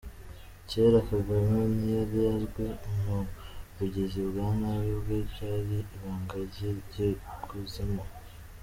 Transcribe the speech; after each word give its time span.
Cyera 0.67 0.99
Kagame 1.09 1.57
ntiyari 1.75 2.19
azwi 2.35 2.65
mu 3.03 3.17
bugizi 3.75 4.19
bwa 4.29 4.47
nabi 4.59 4.91
bwe 5.01 5.17
byari 5.31 5.77
ibanga 5.95 6.35
rye 6.47 6.69
ry’ikuzimu. 6.79 8.03